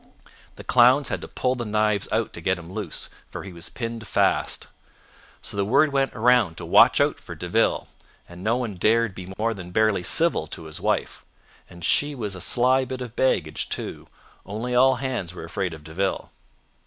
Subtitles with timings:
[0.55, 3.69] "The clowns had to pull the knives out to get him loose, for he was
[3.69, 4.65] pinned fast.
[5.43, 7.87] So the word went around to watch out for De Ville,
[8.27, 11.23] and no one dared be more than barely civil to his wife.
[11.69, 14.07] And she was a sly bit of baggage, too,
[14.43, 16.31] only all hands were afraid of De Ville.